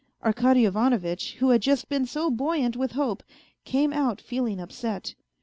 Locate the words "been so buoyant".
1.87-2.75